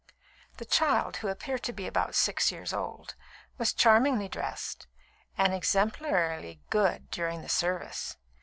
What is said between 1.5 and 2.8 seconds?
to be about six years